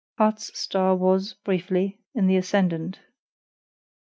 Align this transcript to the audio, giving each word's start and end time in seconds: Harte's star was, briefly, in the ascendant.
Harte's 0.17 0.51
star 0.57 0.95
was, 0.95 1.35
briefly, 1.43 1.99
in 2.15 2.25
the 2.25 2.35
ascendant. 2.35 2.97